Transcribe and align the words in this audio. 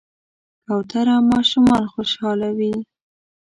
کوتره 0.65 1.15
ماشومان 1.31 1.83
خوشحالوي. 1.93 2.73